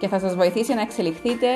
[0.00, 1.46] και θα σας βοηθήσει να εξελιχθείτε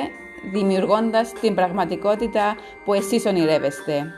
[0.51, 4.11] δημιουργώντας την πραγματικότητα που εσείς ονειρεύεστε.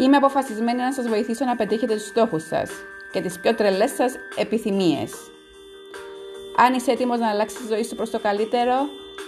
[0.00, 2.70] Είμαι αποφασισμένη να σας βοηθήσω να πετύχετε τους στόχους σας
[3.12, 5.12] και τις πιο τρελές σας επιθυμίες.
[6.56, 8.74] Αν είσαι έτοιμος να αλλάξεις τη ζωή σου προς το καλύτερο,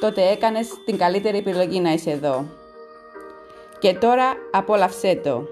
[0.00, 2.46] τότε έκανες την καλύτερη επιλογή να είσαι εδώ.
[3.78, 5.44] Και τώρα απόλαυσέ το!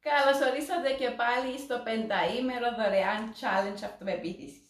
[0.00, 4.65] Καλώς ορίσατε και πάλι στο πενταήμερο δωρεάν challenge αυτοπεποίθησης.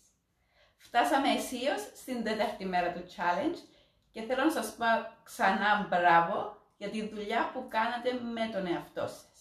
[0.87, 3.59] Φτάσαμε αισίως στην τέταρτη μέρα του challenge
[4.11, 4.85] και θέλω να σας πω
[5.23, 9.39] ξανά μπράβο για τη δουλειά που κάνατε με τον εαυτό σας.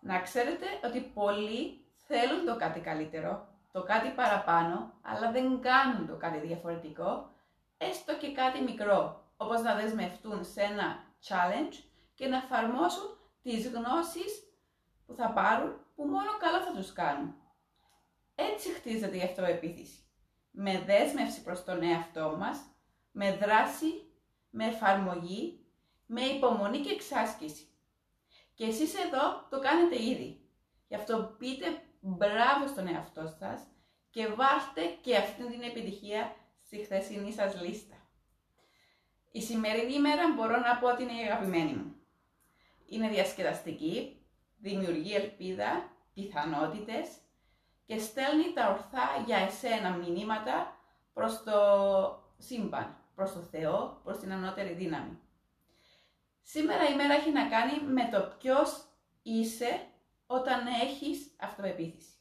[0.00, 6.16] Να ξέρετε ότι πολλοί θέλουν το κάτι καλύτερο, το κάτι παραπάνω, αλλά δεν κάνουν το
[6.16, 7.30] κάτι διαφορετικό,
[7.78, 11.74] έστω και κάτι μικρό, όπως να δεσμευτούν σε ένα challenge
[12.14, 14.32] και να εφαρμόσουν τις γνώσεις
[15.06, 17.34] που θα πάρουν που μόνο καλό θα τους κάνουν.
[18.34, 20.02] Έτσι χτίζεται η αυτοεπίθεση
[20.52, 22.58] με δέσμευση προς τον εαυτό μας,
[23.12, 24.06] με δράση,
[24.50, 25.66] με εφαρμογή,
[26.06, 27.66] με υπομονή και εξάσκηση.
[28.54, 30.40] Και εσείς εδώ το κάνετε ήδη.
[30.88, 33.62] Γι' αυτό πείτε μπράβο στον εαυτό σας
[34.10, 37.96] και βάλτε και αυτή την επιτυχία στη χθεσινή σας λίστα.
[39.30, 41.94] Η σημερινή ημέρα μπορώ να πω ότι είναι η αγαπημένη μου.
[42.86, 44.22] Είναι διασκεδαστική,
[44.58, 47.08] δημιουργεί ελπίδα, πιθανότητες
[47.92, 50.76] και στέλνει τα ορθά για εσένα μηνύματα
[51.12, 51.52] προς το
[52.38, 55.18] σύμπαν, προς το Θεό, προς την ανώτερη δύναμη.
[56.42, 58.84] Σήμερα η μέρα έχει να κάνει με το ποιος
[59.22, 59.86] είσαι
[60.26, 62.12] όταν έχεις αυτοπεποίθηση.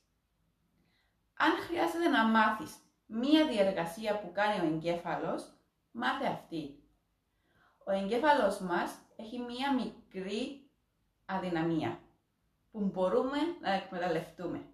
[1.38, 5.54] Αν χρειάζεται να μάθεις μία διεργασία που κάνει ο εγκέφαλος,
[5.92, 6.84] μάθε αυτή.
[7.86, 10.70] Ο εγκέφαλος μας έχει μία μικρή
[11.26, 12.00] αδυναμία
[12.72, 14.71] που μπορούμε να εκμεταλλευτούμε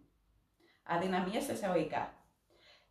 [0.88, 2.14] αδυναμίες σε εισαγωγικά.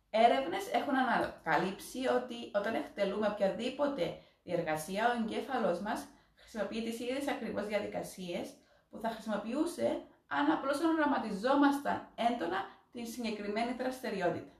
[0.09, 7.65] Έρευνες έχουν ανακαλύψει ότι όταν εκτελούμε οποιαδήποτε διεργασία, ο εγκέφαλος μας χρησιμοποιεί τις ίδιες ακριβώς
[7.65, 8.53] διαδικασίες
[8.89, 14.51] που θα χρησιμοποιούσε αν απλώς οραματιζόμασταν έντονα την συγκεκριμένη δραστηριότητα.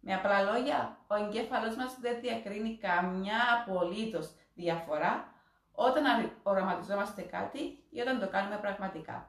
[0.00, 5.32] Με απλά λόγια, ο εγκέφαλος μας δεν διακρίνει καμιά απολύτως διαφορά
[5.72, 9.28] όταν οραματιζόμαστε κάτι ή όταν το κάνουμε πραγματικά.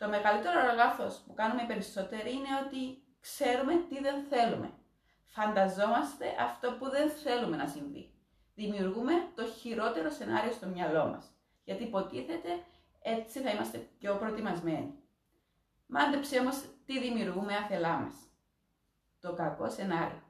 [0.00, 4.70] Το μεγαλύτερο λάθος που κάνουμε περισσότεροι είναι ότι ξέρουμε τι δεν θέλουμε.
[5.24, 8.14] Φανταζόμαστε αυτό που δεν θέλουμε να συμβεί.
[8.54, 11.30] Δημιουργούμε το χειρότερο σενάριο στο μυαλό μας.
[11.64, 12.48] Γιατί υποτίθεται
[13.02, 14.94] έτσι θα είμαστε πιο προετοιμασμένοι.
[15.86, 18.14] Μάντεψε όμως τι δημιουργούμε αθελά μας.
[19.20, 20.22] Το κακό σενάριο.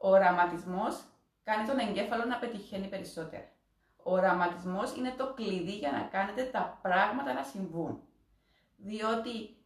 [0.00, 1.04] Ο οραματισμός
[1.44, 3.48] κάνει τον εγκέφαλο να πετυχαίνει περισσότερα.
[3.96, 8.05] Ο οραματισμός είναι το κλειδί για να κάνετε τα πράγματα να συμβούν
[8.76, 9.56] διότι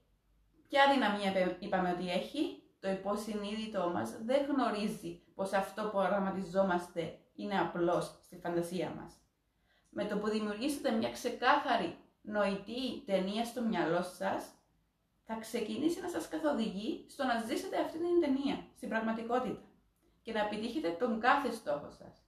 [0.68, 7.58] ποια δυναμία είπαμε ότι έχει, το υποσυνείδητό μας δεν γνωρίζει πως αυτό που οραματιζόμαστε είναι
[7.58, 9.12] απλώς στη φαντασία μας.
[9.90, 14.54] Με το που δημιουργήσετε μια ξεκάθαρη νοητή ταινία στο μυαλό σας,
[15.24, 19.62] θα ξεκινήσει να σας καθοδηγεί στο να ζήσετε αυτή την ταινία στην πραγματικότητα
[20.22, 22.24] και να επιτύχετε τον κάθε στόχο σας.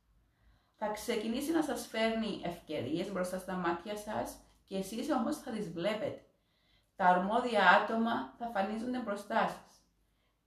[0.77, 5.71] Θα ξεκινήσει να σας φέρνει ευκαιρίες μπροστά στα μάτια σας και εσείς όμως θα τις
[5.71, 6.27] βλέπετε
[7.03, 9.85] τα αρμόδια άτομα θα φανίζονται μπροστά σας.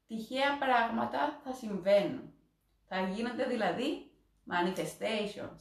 [0.08, 2.34] Τυχαία πράγματα θα συμβαίνουν.
[2.88, 4.12] Θα γίνονται δηλαδή
[4.52, 5.60] manifestations.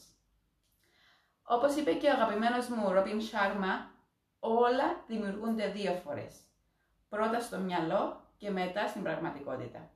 [1.42, 3.90] Όπως είπε και ο αγαπημένος μου Ρόμπιν Σάρμα,
[4.38, 6.40] όλα δημιουργούνται δύο φορές.
[7.08, 9.90] Πρώτα στο μυαλό και μετά στην πραγματικότητα.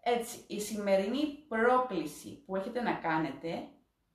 [0.00, 3.68] Έτσι, η σημερινή πρόκληση που έχετε να κάνετε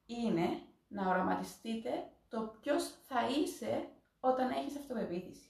[0.06, 5.50] είναι να οραματιστείτε το ποιος θα είσαι όταν έχεις αυτοπεποίθηση.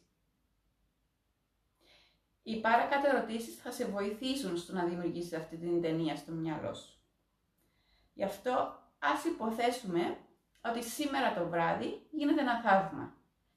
[2.44, 7.00] Οι παρακάτω ερωτήσεις θα σε βοηθήσουν στο να δημιουργήσεις αυτή την ταινία στο μυαλό σου.
[8.14, 10.18] Γι' αυτό ας υποθέσουμε
[10.66, 13.14] ότι σήμερα το βράδυ γίνεται ένα θαύμα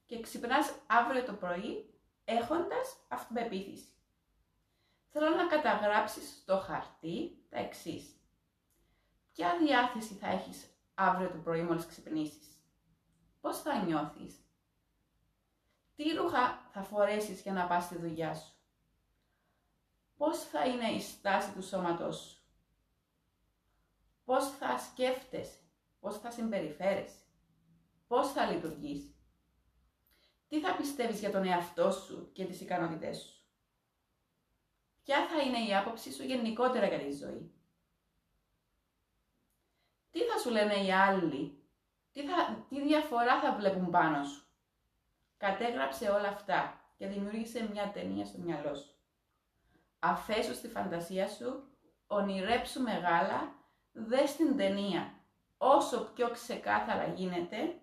[0.06, 1.94] και ξυπνάς αύριο το πρωί
[2.24, 3.86] έχοντας αυτοπεποίθηση.
[5.08, 8.16] Θέλω να καταγράψεις στο χαρτί τα εξής.
[9.32, 12.62] Ποια διάθεση θα έχεις αύριο το πρωί μόλις ξυπνήσεις;
[13.40, 14.34] Πώς θα νιώθεις;
[15.94, 18.52] Τι ρούχα θα φορέσεις για να πας στη δουλειά σου;
[20.16, 22.36] Πώς θα είναι η στάση του σώματός σου;
[24.24, 25.58] πώς θα σκέφτεσαι,
[26.00, 27.24] πώς θα συμπεριφέρεσαι,
[28.06, 29.14] πώς θα λειτουργείς,
[30.48, 33.42] τι θα πιστεύεις για τον εαυτό σου και τις ικανότητές σου,
[35.04, 37.52] ποια θα είναι η άποψή σου γενικότερα για τη ζωή,
[40.10, 41.62] τι θα σου λένε οι άλλοι,
[42.12, 44.46] τι, θα, τι διαφορά θα βλέπουν πάνω σου;
[45.42, 48.94] Κατέγραψε όλα αυτά και δημιούργησε μια ταινία στο μυαλό σου.
[49.98, 51.62] Αφέσου στη φαντασία σου,
[52.06, 53.54] ονειρέψου μεγάλα,
[53.92, 55.14] δες την ταινία
[55.56, 57.74] όσο πιο ξεκάθαρα γίνεται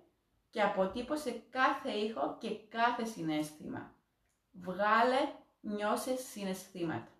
[0.49, 3.93] και αποτύπωσε κάθε ήχο και κάθε συνέστημα.
[4.51, 7.11] Βγάλε, νιώσε συναισθήματα.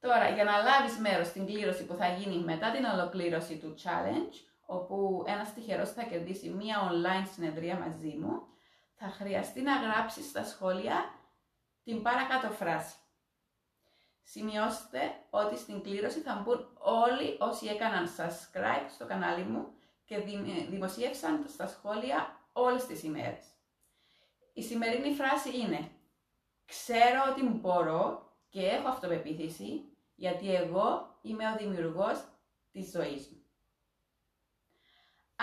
[0.00, 4.49] Τώρα, για να λάβεις μέρος στην κλήρωση που θα γίνει μετά την ολοκλήρωση του challenge,
[4.70, 8.42] όπου ένας τυχερός θα κερδίσει μία online συνεδρία μαζί μου,
[8.94, 11.14] θα χρειαστεί να γράψεις στα σχόλια
[11.82, 12.94] την παρακάτω φράση.
[14.22, 15.00] Σημειώστε
[15.30, 19.66] ότι στην κλήρωση θα μπουν όλοι όσοι έκαναν subscribe στο κανάλι μου
[20.04, 20.18] και
[20.68, 23.44] δημοσίευσαν στα σχόλια όλες τις ημέρες.
[24.52, 25.90] Η σημερινή φράση είναι
[26.64, 29.84] «Ξέρω ότι μπορώ και έχω αυτοπεποίθηση
[30.14, 32.24] γιατί εγώ είμαι ο δημιουργός
[32.70, 33.39] της ζωής μου».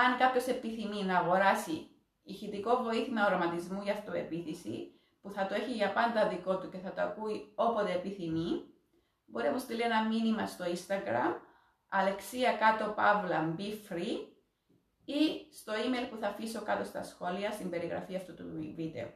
[0.06, 1.88] Αν κάποιος επιθυμεί να αγοράσει
[2.24, 4.92] ηχητικό βοήθημα οραματισμού για αυτοεπίθεση,
[5.22, 8.50] που θα το έχει για πάντα δικό του και θα το ακούει όποτε επιθυμεί,
[9.26, 11.36] μπορεί να μου στείλει ένα μήνυμα στο Instagram,
[11.90, 14.28] αλεξία κάτω παύλα be free
[15.06, 19.14] ή στο email που θα αφήσω κάτω στα σχόλια στην περιγραφή αυτού του βίντεο.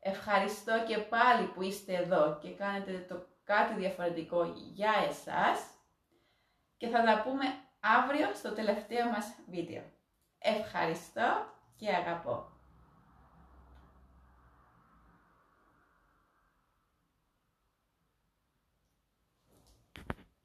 [0.00, 5.58] Ευχαριστώ και πάλι που είστε εδώ και κάνετε το κάτι διαφορετικό για εσάς
[6.76, 7.44] και θα τα πούμε
[7.98, 9.82] αύριο στο τελευταίο μας βίντεο.
[10.38, 12.55] Ευχαριστώ και αγαπώ.